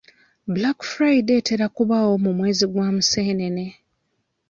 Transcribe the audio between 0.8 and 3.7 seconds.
Friday etera kubaawo mu mwezi gwa Museenene.